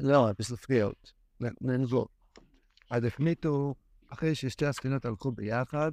[0.00, 1.12] לא, בספריות.
[1.60, 2.08] ננזור.
[2.90, 3.74] אז החליטו,
[4.08, 5.92] אחרי ששתי הספינות הלכו ביחד,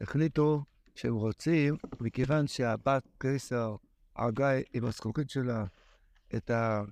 [0.00, 0.64] החליטו
[0.94, 3.76] שהם רוצים, מכיוון שהבת קריסר
[4.16, 5.64] הרגה עם הזכוכית שלה
[6.36, 6.82] את, ה,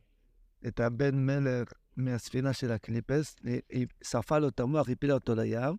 [0.66, 3.36] את הבן מלך מהספינה של הקליפס,
[3.68, 5.76] היא שרפה לו את המוח, הפילה אותו לים,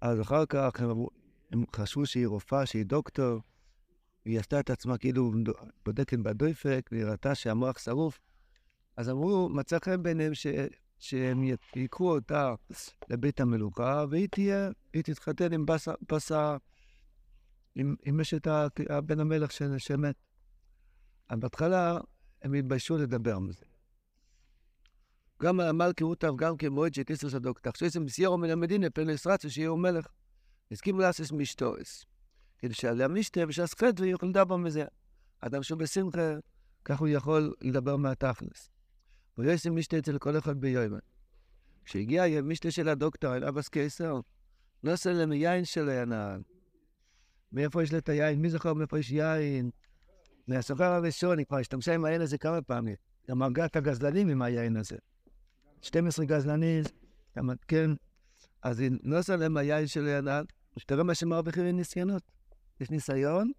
[0.00, 0.90] אז אחר כך הם,
[1.52, 3.40] הם חשבו שהיא רופאה, שהיא דוקטור,
[4.26, 5.32] והיא עשתה את עצמה כאילו
[5.84, 8.20] בודקת בדויפק, והיא ראתה שהמוח שרוף.
[8.96, 10.46] אז אמרו, מצא חן ביניהם ש,
[10.98, 11.44] שהם
[11.76, 12.54] ייקחו אותה
[13.08, 15.66] לבית המלוכה, והיא תהיה, היא תתחתן עם
[16.12, 16.56] בסה
[17.74, 18.46] עם, עם אשת
[19.06, 20.14] בן המלך שמת.
[21.28, 21.98] אז בהתחלה
[22.42, 23.64] הם התביישו לדבר על זה.
[25.42, 30.06] גם המלכי רוטב, גם כמועד שטיסר סדוק, תחשוב מסיירו מן המדינה פרנס רצו שיהיו מלך.
[30.70, 32.04] הסכימו לעשות משטורס.
[32.58, 34.84] כדי שעל המשתה ושעס חטא יוכל לדבר מזה.
[35.40, 36.32] אדם שהוא בשמחה,
[36.84, 38.75] כך הוא יכול לדבר מהתכלס.
[39.38, 40.98] ויועסים משתה אצל כל אחד ביומן.
[41.84, 44.20] כשהגיע המשתה של הדוקטור אל אבס קיסר,
[44.86, 46.42] עושה להם יין שלו ינעל.
[47.52, 48.42] מאיפה יש לה את היין?
[48.42, 49.70] מי זוכר מאיפה יש יין?
[50.48, 52.94] מהסוחר הראשון, היא כבר השתמשה עם היין הזה כמה פעמים.
[53.30, 54.96] גם הרגה את הגזלנים עם היין הזה.
[55.82, 56.82] 12 גזלנים,
[57.36, 57.90] גם כן.
[58.62, 60.44] אז היא עושה להם היין של ינעל,
[60.78, 62.22] שתראה מה שמרוויחים מניסיונות.
[62.80, 63.52] יש ניסיון,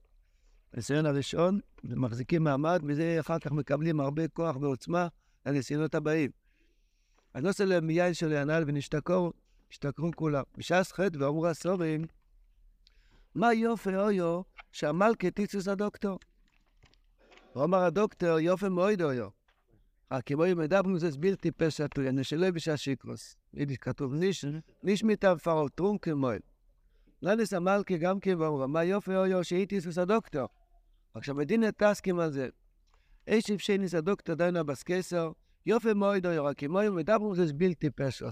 [0.74, 5.08] הניסיון הראשון, מחזיקים מעמד, וזה אחר כך מקבלים הרבה כוח ועוצמה
[5.48, 6.32] לניסיונות הבאים.
[7.36, 9.32] לא להם יין של ינעל ונשתכרו,
[9.72, 10.44] השתכרו כולם.
[10.58, 12.06] בש"ס ח' ואמרו הסורים,
[13.36, 16.20] מה יופי אויו שהמלכה טיצוס הדוקטור.
[17.54, 19.30] הוא אמר הדוקטור, יופי מאוד אויו.
[20.26, 23.36] כמו אם מדברים זה בלתי פשע טוי, אני שלא בשעה שיקרוס.
[23.54, 24.46] יידיש כתוב ניש,
[24.84, 26.40] ניש מיטב פרו טרום כמועל.
[27.22, 30.48] לניס המלכה גם כן ואמרו, מה יופי אויו שהיא טיצוס הדוקטור.
[31.14, 32.50] עכשיו מדינה טסקים על זה.
[33.28, 35.32] איש אפשניס הדוקטור דיינה בסקסר,
[35.66, 38.30] יופי מאוד אויו, רק כמו אם מדברים זה בלתי פשע.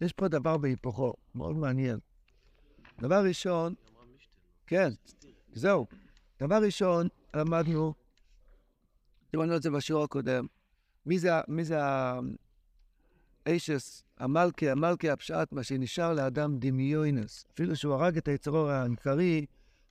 [0.00, 1.98] יש פה דבר בהיפוכו, מאוד מעניין.
[3.00, 3.74] דבר ראשון,
[4.66, 4.88] כן,
[5.52, 5.86] זהו.
[6.40, 7.94] דבר ראשון, למדנו,
[9.32, 10.46] דיברנו על זה בשיעור הקודם,
[11.06, 11.78] מי זה, מי זה
[13.46, 17.44] האשס, המלכי, המלכי הפשט, מה שנשאר לאדם דמיונס.
[17.54, 19.46] אפילו שהוא הרג את היצרור העיקרי,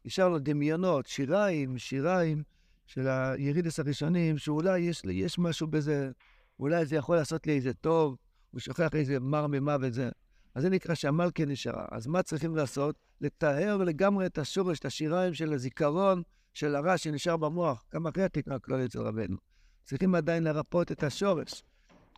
[0.06, 2.44] נשאר לו דמיונות, שיריים, שיריים
[2.94, 6.12] של הירידס הראשונים, שאולי יש, יש משהו בזה,
[6.60, 8.18] אולי זה יכול לעשות לי איזה טוב,
[8.52, 10.10] הוא שוכח איזה מר ממוות זה.
[10.56, 11.86] אז זה נקרא שהמלכה נשארה.
[11.92, 12.96] אז מה צריכים לעשות?
[13.22, 16.22] לטהר לגמרי את השורש, את השיריים של הזיכרון
[16.54, 19.38] של הרע שנשאר במוח, גם אחרי התקרה כלל אצל רבנו.
[19.84, 21.64] צריכים עדיין לרפות את השורש.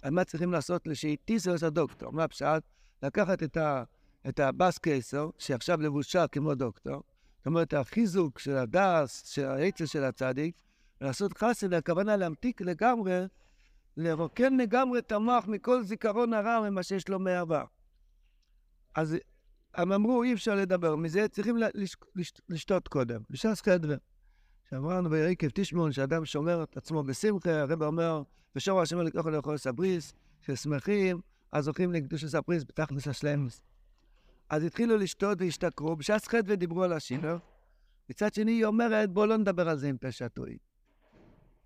[0.04, 0.88] אז מה צריכים לעשות?
[0.88, 2.12] לשאיטיסוס הדוקטור.
[2.12, 2.64] מה הפשט?
[3.04, 3.84] לקחת את, ה,
[4.30, 7.04] את הבאס קייסר, שעכשיו לבושה כמו דוקטור,
[7.44, 10.62] זאת אומרת, החיזוק של הדס, של העצר של הצדיק,
[11.02, 13.26] ולעשות חסד, הכוונה להמתיק לגמרי,
[13.98, 17.64] לרוקן לגמרי את המוח מכל זיכרון הרע ממה שיש לו מעבר.
[18.96, 19.18] אז
[19.76, 23.22] הם אמרו, אי אפשר לדבר מזה, צריכים לש, לש, לשתות קודם.
[23.30, 23.96] בש"ס חדווה.
[24.70, 28.24] שאמרנו ביקב תשמעון, שאדם שומר את עצמו בשמחה, הרב אומר,
[28.56, 31.22] ושומר השם לקרוא לאכול סבריס, ששמחים,
[31.52, 33.62] אז זוכים לקדוש הסבריס בתכלס השלמס.
[34.54, 37.38] אז התחילו לשתות והשתכרו, בש"ס חדווה דיברו על השינר.
[38.10, 40.58] מצד שני, היא אומרת, בואו לא נדבר על זה עם פשע טועי.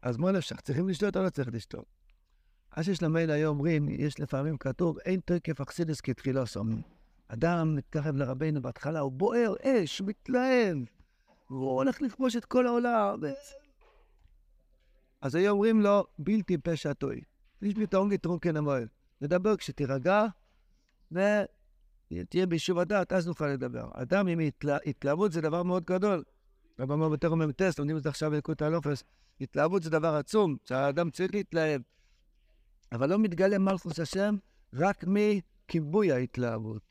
[0.02, 1.86] אז מה נפשך, צריכים לשתות או לא צריך לשתות?
[2.72, 6.82] אז שיש למייל היום אומרים, יש לפעמים כתוב, אין תוקף אכסידס כתחילו סומים.
[7.28, 10.78] אדם מתקרב לרבנו בהתחלה, הוא בוער אש, מתלהב,
[11.50, 13.20] והוא הולך לכבוש את כל העולם.
[15.22, 17.22] אז היו אומרים לו, בלתי פשע טוי.
[17.62, 18.88] איש פתאום לטרונקן המועל.
[19.22, 20.26] נדבר כשתירגע,
[22.12, 23.90] ותהיה ביישוב הדעת, אז נוכל לדבר.
[23.94, 24.78] אדם עם התלה...
[24.86, 26.24] התלהבות זה דבר מאוד גדול.
[26.80, 29.04] רב אמר בתור מ"ט, לומדים את זה עכשיו בלקוט הלופס,
[29.42, 31.82] התלהבות זה דבר עצום, שהאדם צריך להתלהב.
[32.92, 34.36] אבל לא מתגלה מלכוס השם
[34.74, 36.82] רק מכיבוי ההתלהבות.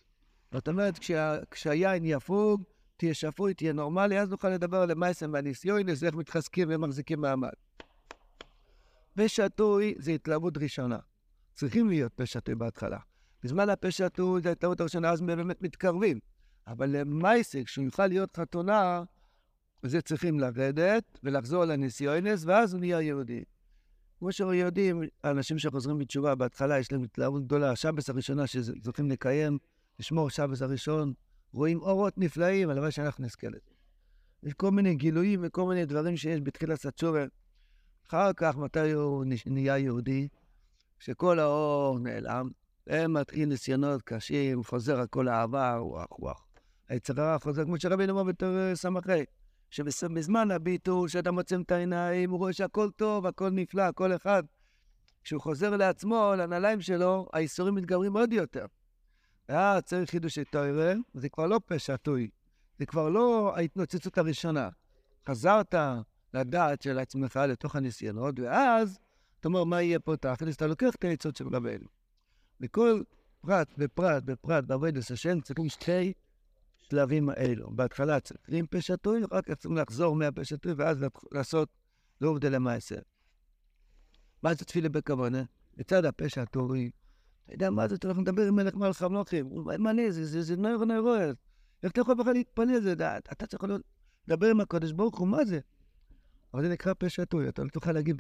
[0.53, 2.63] זאת אומרת, כשה, כשהיין יפוג,
[2.97, 7.51] תהיה שפוי, תהיה נורמלי, אז נוכל לדבר על המייסם והניסיון, אז איך מתחזקים ומחזיקים מעמד.
[9.15, 10.99] פשעטוי זה התלהבות ראשונה.
[11.55, 12.99] צריכים להיות פשעטוי בהתחלה.
[13.47, 16.19] בזמן הפשעטוי זה ההתלהבות הראשונה, אז באמת מתקרבים.
[16.67, 19.03] אבל למייסק, כשהוא יוכל להיות חתונה,
[19.83, 23.45] זה צריכים לרדת ולחזור לניסיונס, ואז הוא נהיה יהודי.
[24.19, 29.59] כמו שיודעים, האנשים שחוזרים בתשובה, בהתחלה יש להם התלהבות גדולה, השבס הראשונה שזוכים לקיים,
[29.99, 31.13] לשמור שבס הראשון,
[31.53, 33.71] רואים אורות נפלאים, הלוואי שאנחנו נזכה לזה.
[34.43, 37.25] יש כל מיני גילויים וכל מיני דברים שיש בתחילת התשובה.
[38.09, 40.29] אחר כך, מתי הוא נהיה יהודי?
[40.99, 42.51] כשכל האור נעלם,
[42.87, 46.47] ומתחיל ניסיונות קשים, חוזר הכל העבר, וואח וואח.
[46.89, 49.25] היצר הרע חוזר, כמו שרבינו אמר בתור סמכי,
[49.71, 54.43] שבזמן הביטול, שאתה מוצאים את העיניים, הוא רואה שהכל טוב, הכל נפלא, כל אחד
[55.25, 58.67] כשהוא חוזר לעצמו, לנעליים שלו, האיסורים מתגברים עוד יותר.
[59.49, 62.31] ואז צריך חידושי תוירה, זה כבר לא פשע טוי,
[62.79, 64.69] זה כבר לא ההתנוצצות הראשונה.
[65.29, 65.75] חזרת
[66.35, 68.99] לדעת של עצמך לתוך הניסיונות, ואז
[69.41, 70.57] אתה אומר, מה יהיה פה תכלס?
[70.57, 71.96] אתה לוקח את העצות של רבנו.
[72.61, 73.03] בכל
[73.41, 76.13] פרט ופרט ופרט בעבודת השם צריכים שתי
[76.79, 77.71] שלבים האלו.
[77.71, 81.69] בהתחלה צריכים פשע טוי, אחר כך צריכים לחזור מהפשע טוי, ואז לעשות
[82.21, 82.99] לעובדה למעשר.
[84.43, 85.43] מה זה תפילה בכוונה?
[85.77, 86.91] לצד הפשע הטורי.
[87.45, 87.97] אתה יודע מה זה?
[88.05, 89.51] הולך לדבר עם מלך מלך המלוכים.
[89.79, 90.13] מה אני?
[90.13, 91.35] זה, נויר נוירואל.
[91.83, 92.81] איך אתה יכול בכלל להתפלל?
[92.81, 93.33] זה דעת.
[93.33, 93.65] אתה צריך
[94.29, 95.61] לדבר עם הקדוש ברוך הוא, מה זה?
[96.55, 97.49] אבל זה נקרא פשע טוי.
[97.49, 98.17] אתה לא תוכל להגיד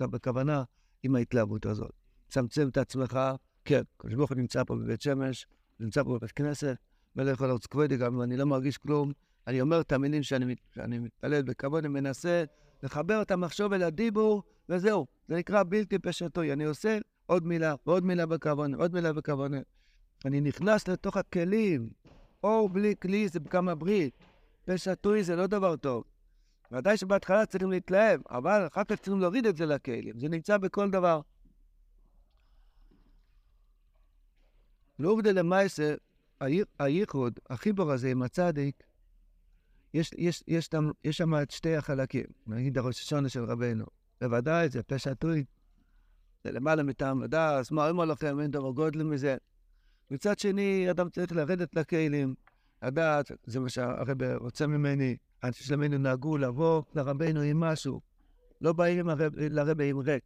[0.00, 0.64] בכוונה
[1.02, 1.92] עם ההתלהבות הזאת.
[2.28, 3.18] צמצם את עצמך,
[3.68, 5.46] כן, הקדוש ברוך הוא נמצא פה בבית שמש,
[5.80, 6.76] נמצא פה בבית כנסת,
[7.16, 9.12] מלך ארץ כבודי, גם אם אני לא מרגיש כלום,
[9.46, 12.44] אני אומר את המילים שאני, שאני מתפלל בכבוד, אני מנסה
[12.82, 15.06] לחבר את המחשוב אל הדיבור, וזהו.
[15.28, 16.52] זה נקרא בלתי פשטוי.
[16.52, 19.60] אני עושה עוד מילה, ועוד מילה בכוונה, עוד מילה בכוונה.
[20.24, 21.88] אני נכנס לתוך הכלים.
[22.42, 24.14] אור בלי כלי זה כמה ברית.
[24.64, 26.04] פשטוי זה לא דבר טוב.
[26.72, 30.18] ודאי שבהתחלה צריכים להתלהב, אבל אחר כך צריכים להוריד את זה לכלים.
[30.18, 31.20] זה נמצא בכל דבר.
[34.98, 35.94] לעובדה למעשה,
[36.78, 38.82] הייחוד, החיבור הזה עם הצדיק,
[39.94, 40.68] יש, יש, יש,
[41.04, 43.84] יש שם את שתי החלקים, נגיד הראש השונה של רבנו.
[44.20, 45.44] בוודאי, זה פשע טוי.
[46.44, 49.36] זה למעלה מטעם הדס, מה אומר לכם, אין דבר גודל מזה.
[50.10, 52.34] מצד שני, אדם צריך לרדת לכלים,
[52.82, 58.00] לדעת, זה מה שהרב רוצה ממני, אנשי שלמנו נהגו לבוא לרבנו עם משהו.
[58.60, 60.22] לא באים לרבה עם ריק.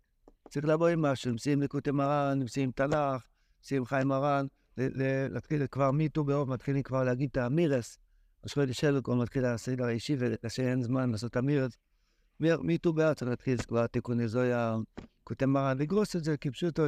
[0.49, 3.27] צריך לבוא עם משהו, נמצאים לקוטי מרן, נמצאים תנ"ך,
[3.59, 4.47] נמצאים חיים מרן,
[4.77, 7.99] להתחיל כבר מיטו באוב, מתחילים כבר להגיד את האמירס.
[8.43, 11.77] אז חודש שלו מתחיל הסדר האישי, וקשה אין זמן לעשות אמירס.
[12.41, 14.77] מיטו באב צריך להתחיל כבר תיקוני זויה,
[15.25, 16.83] כותב מרן, לגרוס את זה כפשוטו,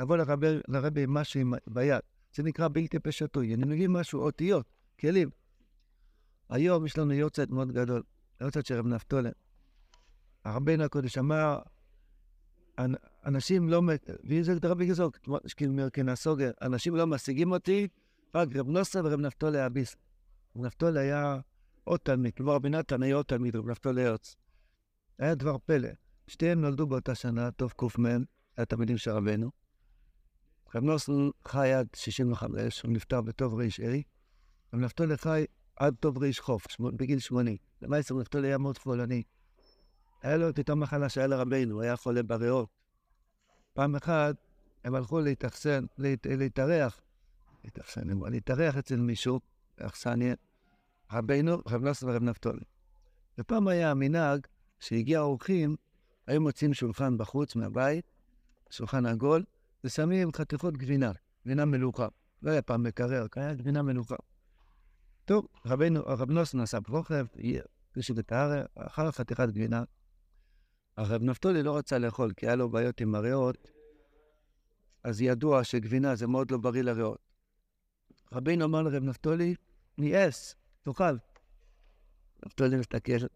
[0.00, 0.16] לבוא
[0.68, 2.00] לרבה עם משהו ביד.
[2.34, 3.54] זה נקרא בלתי פשטוי.
[3.54, 4.66] אני מביא משהו, אותיות,
[5.00, 5.30] כלים.
[6.48, 8.02] היום יש לנו יוצאת מאוד גדול,
[8.40, 9.30] יוצאת של רב נפתולן.
[10.44, 11.58] הרבינו הקודש אמר,
[13.26, 13.82] אנשים לא,
[14.24, 15.18] ואם זה רבי גזוק,
[15.56, 17.88] כאילו מרקנה סוגר, אנשים לא משיגים אותי,
[18.34, 19.96] רק רב נוסה ורב נפתולי אביס.
[20.56, 21.40] רב נפתולי היה
[21.84, 24.36] עוד תלמיד, כלומר רבי נתן היה עוד תלמיד, רב נפתולי הרץ.
[25.18, 25.88] היה דבר פלא.
[26.26, 28.06] שתיהם נולדו באותה שנה, טוב קמ,
[28.56, 29.50] היה תלמידים של רבנו.
[30.74, 34.02] רב נוסן חי עד 65, הוא נפטר בטוב ריש ארי.
[34.74, 35.44] רב נפתולי חי
[35.76, 37.56] עד טוב ריש חוף, בגיל 80.
[37.82, 39.22] למעשה רב נפתולי היה מאוד פולני.
[40.22, 42.68] היה לו את אותה מחלה שהיה לרבנו, הוא היה חולה בריאות.
[43.72, 44.36] פעם אחת
[44.84, 47.00] הם הלכו להתאכסן, להת, להתארח,
[47.64, 49.40] להתאכסן, להתארח אצל מישהו,
[49.78, 50.34] באכסניה,
[51.12, 52.64] רבנו, רב נוסף ורב נפתולי.
[53.38, 54.46] ופעם היה המנהג
[54.80, 55.76] שהגיע האורחים,
[56.26, 58.10] היו מוצאים שולחן בחוץ מהבית,
[58.70, 59.44] שולחן עגול,
[59.84, 61.12] ושמים חתיכות גבינה,
[61.44, 62.08] גבינה מלוכה.
[62.42, 64.16] לא היה פעם מקרר, היה גבינה מלוכה.
[65.24, 67.26] טוב, רבנו, רב נוסף נסע ברוכב,
[67.92, 69.84] פשוט את הארץ, אחר חתיכת גבינה,
[70.96, 73.68] הרב נפתולי לא רצה לאכול, כי היה לו בעיות עם הריאות,
[75.04, 77.18] אז ידוע שגבינה זה מאוד לא בריא לריאות.
[78.32, 79.54] רבינו אמר לרב נפתולי,
[79.98, 81.16] ניאס, תאכל.
[82.46, 83.26] נפתולי מסתכל,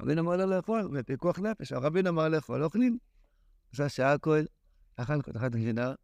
[0.00, 2.98] רבינו אמר לו לאכול, בפיקוח נפש, הרבינו אמר לאכול, לא אוכלים.
[3.72, 4.44] עשה שעה כהן,
[4.96, 5.94] אכל חתיכת גבינה.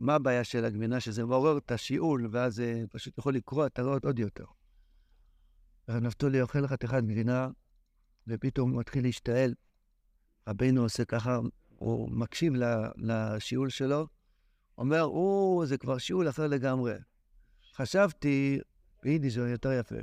[0.00, 1.00] מה הבעיה של הגבינה?
[1.00, 4.44] שזה מעורר את השיעול, ואז זה פשוט יכול לקרוע את הריאות עוד יותר.
[5.88, 7.48] הרב נפתולי אוכל חתיכת גבינה,
[8.26, 9.54] ופתאום הוא מתחיל להשתעל.
[10.48, 11.38] רבינו עושה ככה,
[11.68, 12.52] הוא מקשיב
[12.96, 14.06] לשיעול שלו,
[14.78, 16.94] אומר, או, זה כבר שיעול אחר לגמרי.
[17.74, 18.60] חשבתי,
[19.02, 19.94] ביידיש זה יותר יפה,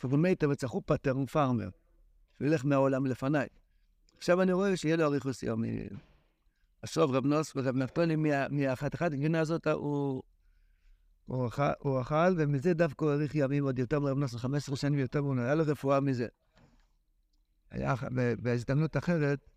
[0.00, 1.68] פרומטר וצחו פטרן פארמר,
[2.36, 3.46] שהוא ילך מהעולם לפניי.
[4.16, 5.88] עכשיו אני רואה שיהיה לו אריכוס יומי.
[6.82, 8.16] הסוף רב נוס ורב נפתולי,
[8.50, 10.22] מהחתיכת הגבינה הזאת הוא,
[11.26, 14.98] הוא, אכל, הוא אכל, ומזה דווקא הוא האריך ימים עוד יותר מרב נוס, 15 שנים
[14.98, 16.26] יותר, הוא היה לו רפואה מזה.
[17.70, 17.94] היה
[18.42, 19.50] בהזדמנות אחרת,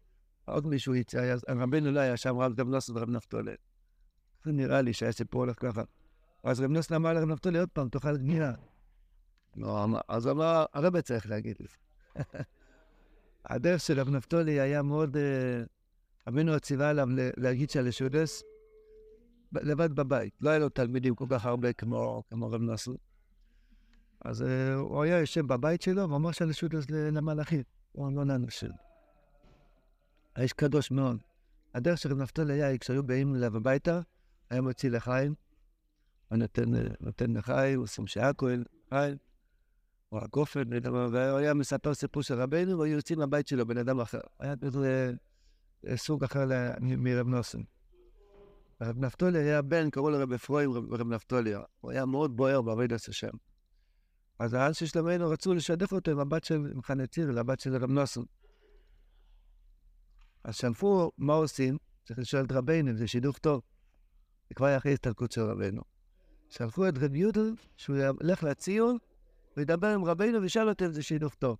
[0.45, 3.55] עוד מישהו יצא, רבנו לא היה שם, רב נוסן ורב נפתולי.
[4.43, 5.81] זה נראה לי שהסיפור הולך ככה.
[6.43, 8.51] אז רב נוסן אמר לרב נפתולי, עוד פעם, תאכל גנינה.
[9.55, 11.67] לא, אז אמר, הרבה צריך להגיד לי.
[13.45, 15.17] הדרך של רב נפתולי היה מאוד...
[15.17, 15.63] אה,
[16.27, 18.43] רבנו ציווה עליו להגיד שהלשודס
[19.51, 20.33] לבד בבית.
[20.41, 22.91] לא היה לו תלמידים כל כך הרבה כמו, רב נוסן.
[24.25, 27.63] אז uh, הוא היה יושב בבית שלו ואמר שהלשודס למלאכים.
[27.91, 28.84] הוא לא לאנשים.
[30.35, 31.17] האיש קדוש מאוד.
[31.73, 34.01] הדרך של רב נפתלי היה, כשהיו באים אליו הביתה,
[34.49, 35.35] היה מוציא לחיים,
[36.29, 36.37] הוא
[36.99, 39.17] נותן, לחיים, שם שעה כהן, חיים,
[40.11, 40.63] או הגופן,
[40.93, 44.19] והוא היה מספר סיפור של רבנו, והיו יוצאים מהבית שלו, בן אדם אחר.
[44.39, 45.13] היה כזה
[45.95, 46.45] סוג אחר
[46.81, 47.61] מרב נוסן.
[48.81, 51.53] רב נפתולי היה בן, קראו לו רב אפרים רב נפתולי.
[51.81, 53.29] הוא היה מאוד בוער בעבודת השם.
[54.39, 58.25] אז האנשי שלמנו רצו לשדך אותו עם הבת של מחנה ציר, לבת של רב נוסון.
[60.45, 63.61] אז שלפו מה עושים, צריך לשאול את רבינו אם זה שידוך טוב.
[64.49, 65.81] זה כבר היה אחרי הסתלקות של רבנו.
[66.49, 68.97] שלחו את רב יודל, שהוא ילך לציון,
[69.57, 71.57] וידבר עם רבינו וישאל אותו אם זה שידוך טוב.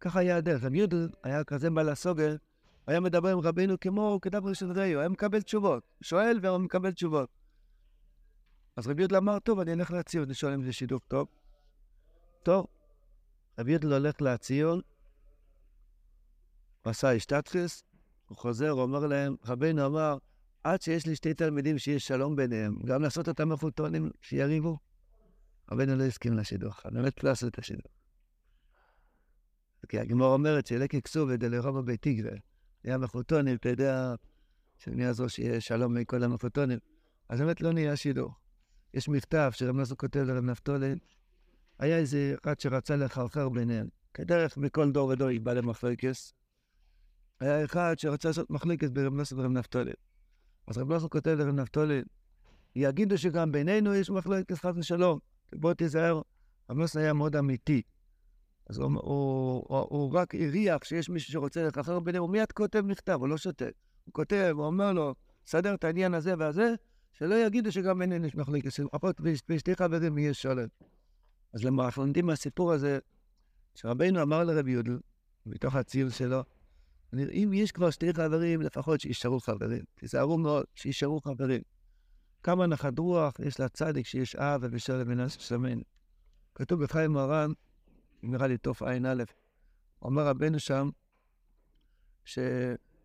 [0.00, 0.64] ככה היה הדרך.
[0.64, 2.36] רב יודל היה כזה בעל הסוגל,
[2.86, 5.82] היה מדבר עם רבינו כמו כדבר של ראיו, היה מקבל תשובות.
[6.02, 7.28] שואל והוא מקבל תשובות.
[8.76, 11.28] אז רבי יודל אמר, טוב, אני אלך לציון, לשאול אם זה שידוך טוב.
[12.42, 12.66] טוב,
[13.58, 14.80] רבי יודל הולך לציון,
[16.90, 17.84] עשה השתתפס,
[18.28, 20.18] הוא חוזר, אומר להם, רבינו אמר,
[20.64, 24.78] עד שיש לי שתי תלמידים שיש שלום ביניהם, גם לעשות אותם מחותונים שיריבו.
[25.72, 27.92] רבינו לא הסכים לשידוך, אני באמת לא עשו את השידוך.
[29.88, 32.32] כי הגמור אומרת שלקי כסוב ודלרובו ביתיגווה,
[32.84, 34.14] היה מחותונים, אתה יודע,
[34.78, 36.78] שאני יעזור שיהיה שלום מכל המחותונים,
[37.28, 38.38] אז באמת לא נהיה שידוך.
[38.94, 40.98] יש מכתב שרב נוסו כותב לרב נפתולין,
[41.78, 43.88] היה איזה אחד שרצה לחרחר ביניהם.
[44.14, 46.32] כדרך בכל דור ודור יבא למחלקס.
[47.40, 49.94] היה אחד שרצה לעשות מחלקת ברב נוסו ורב נפתולין.
[50.66, 52.04] אז רב נוסו כותב לרב נפתולין,
[52.76, 55.18] יגידו שגם בינינו יש מחלקת חס ושלום.
[55.54, 56.22] בוא תיזהר,
[56.70, 57.82] רב נוסו היה מאוד אמיתי.
[58.70, 62.80] אז הוא, הוא, הוא, הוא רק הריח שיש מישהו שרוצה לחרחר ביניהם, הוא מיד כותב
[62.80, 63.72] מכתב, הוא לא שותק.
[64.04, 65.14] הוא כותב, הוא אומר לו,
[65.46, 66.74] סדר את העניין הזה והזה,
[67.12, 70.70] שלא יגידו שגם בינינו יש מחלקת, שלפחות בשתי חברים יהיה שולט.
[71.54, 72.98] אז למה אנחנו לומדים מהסיפור הזה,
[73.74, 74.98] שרבינו אמר לרבי יודל,
[75.46, 76.44] מתוך הציור שלו,
[77.18, 79.84] אם יש כבר שתי חברים, לפחות שישארו חברים.
[79.94, 81.62] תיזהרו מאוד, שישארו חברים.
[82.42, 85.78] כמה נחת רוח יש לצדיק שיש אב ובשל מנס שמן.
[86.54, 87.52] כתוב בחיים מרן,
[88.22, 89.24] נראה לי תוף ע"א,
[90.02, 90.90] אומר רבנו שם,
[92.24, 92.38] ש,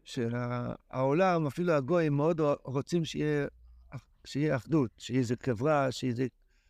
[0.03, 3.47] שהעולם, אפילו הגויים, מאוד רוצים שיהיה,
[4.25, 6.27] שיהיה אחדות, שיהיה איזה חברה, שיהיה איזה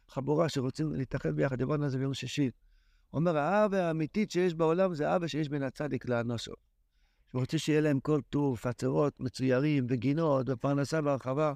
[0.08, 2.50] חבורה שרוצים להתאחד ביחד, דיברנו על זה ביום שישי.
[3.14, 6.54] אומר, האהבה האמיתית שיש בעולם זה אהבה שיש בין הצדיק לאנושו.
[7.30, 11.54] שהוא רוצה שיהיה להם כל טוב, חצרות מצוירים וגינות ופרנסה והרחבה.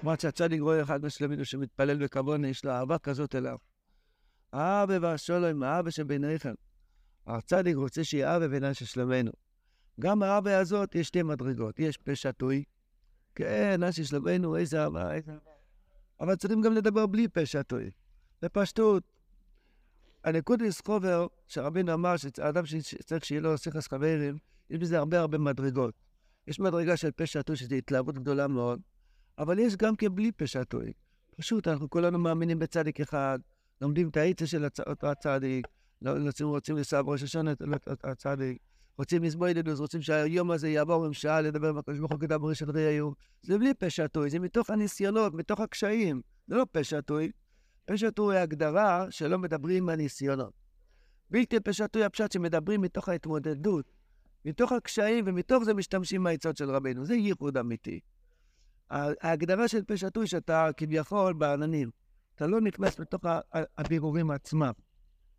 [0.00, 3.56] כמו שהצדיק רואה אחד משלמינו שמתפלל בכבוד, יש לו אהבה כזאת אליו.
[4.52, 6.54] האבא והשולם, האבא שביניכם.
[7.26, 9.30] הצדיק רוצה שיהיה אבא בינינו של שלמנו.
[10.00, 12.64] גם האבא הזאת יש שתי מדרגות, יש פה שטוי,
[13.34, 15.50] כן, אנשי שלמנו, איזה אהבה, איזה אהבה.
[16.20, 17.90] אבל צריכים גם לדבר בלי פה שטוי.
[18.42, 19.02] בפשטות,
[20.24, 24.38] הנקוד לסחובר, שרבינו אמר שאדם שצריך שיהיה לו שיחס חברים,
[24.70, 25.94] יש בזה הרבה הרבה מדרגות.
[26.46, 28.80] יש מדרגה של פשע טוי, שזו התלהבות גדולה מאוד,
[29.38, 30.92] אבל יש גם כן בלי פשע טוי.
[31.36, 33.38] פשוט, אנחנו כולנו מאמינים בצדיק אחד,
[33.80, 35.66] לומדים את העצה של אותו הצדיק,
[36.02, 38.58] לא, רוצים, רוצים לסב ראש השנה את הצדיק,
[38.98, 42.70] רוצים לסבוא ידידוס, רוצים שהיום הזה יעבור שעה לדבר עם הקדוש ברוך הוא כדבר של
[42.70, 43.14] ראיהו.
[43.42, 46.22] זה בלי פשע טוי, זה מתוך הניסיונות, מתוך הקשיים.
[46.46, 47.30] זה לא פשע טוי.
[47.84, 50.52] פשע טוי היא הגדרה שלא מדברים מהניסיונות.
[51.30, 53.99] בלתי פשע טוי הפשט שמדברים מתוך ההתמודדות.
[54.44, 57.04] מתוך הקשיים, ומתוך זה משתמשים בעצות של רבנו.
[57.04, 58.00] זה ייחוד אמיתי.
[58.90, 61.90] ההגדרה של פה שטוי שאתה כביכול בעננים.
[62.34, 63.20] אתה לא נכנס לתוך
[63.78, 64.72] הבירורים עצמם.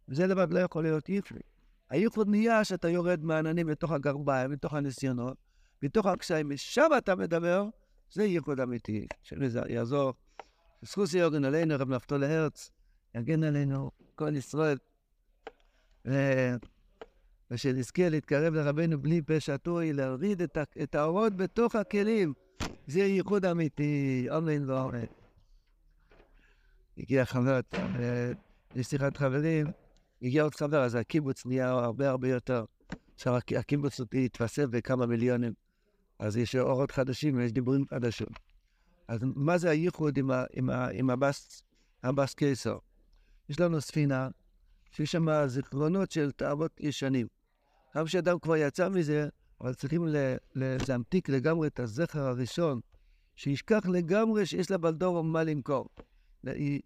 [0.08, 1.40] וזה לבד לא יכול להיות ייחוד.
[1.90, 5.38] הייחוד נהיה שאתה יורד מהעננים לתוך הגרביים, לתוך הניסיונות,
[5.84, 7.66] מתוך הקשיים, משם אתה מדבר,
[8.12, 9.08] זה ייחוד אמיתי.
[9.24, 10.14] שזה יעזור.
[10.82, 12.72] זכוסי יוגן עלינו, רב נפתול הרץ,
[13.16, 14.78] יגן עלינו, כל ישראל.
[17.52, 22.34] ושנזכה להתקרב לרבנו בלי פשע טוי, להוריד את, את האורות בתוך הכלים.
[22.88, 25.06] זה ייחוד אמיתי, אמן ואמן.
[26.98, 27.60] הגיע חבר,
[28.76, 29.68] לשיחת חברים,
[30.22, 32.66] הגיע עוד חבר, אז הקיבוץ נהיה הרבה הרבה יותר.
[33.16, 35.54] עכשיו הקיבוץ התווסף בכמה מיליונים,
[36.20, 38.28] אז יש אורות חדשים ויש דיבורים חדשים.
[39.08, 41.64] אז מה זה הייחוד עם, ה, עם, ה, עם הבס,
[42.04, 42.78] הבס קיסר?
[43.50, 44.30] יש לנו ספינה
[44.92, 47.28] שיש שם זיכרונות של תאוות ישנים.
[47.98, 49.30] גם כשאדם כבר יצא מזה,
[49.62, 50.08] אבל צריכים
[50.56, 52.80] להמתיק לגמרי את הזכר הראשון,
[53.36, 55.90] שישכח לגמרי שיש לבלדור מה למכור.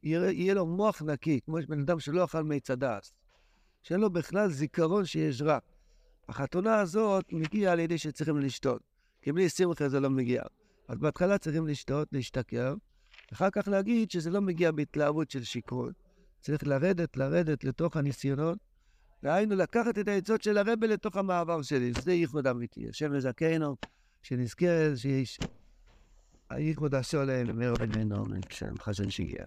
[0.03, 3.13] יהיה, לו מוח נקי, כמו יש בן אדם שלא אכל מיץ הדס,
[3.83, 5.57] שאין לו בכלל זיכרון שיש רע.
[6.29, 8.81] החתונה הזאת מגיעה על ידי שצריכים לשתות,
[9.21, 10.43] כי בלי שמחה זה לא מגיע.
[10.87, 12.75] אז בהתחלה צריכים לשתות, להשתכר,
[13.33, 15.91] אחר כך להגיד שזה לא מגיע בהתלהבות של שיכון.
[16.41, 18.57] צריך לרדת, לרדת לתוך הניסיונות,
[19.25, 21.91] דהיינו, לקחת את העצות של הרבה לתוך המעבר שלי.
[22.01, 22.89] זה ייחוד אמיתי.
[22.89, 23.75] השם יזכנו,
[24.21, 25.39] שנזכה, שיש...
[26.49, 29.43] הייחוד השולם, אומר בנינו, שם חזון שהגיע.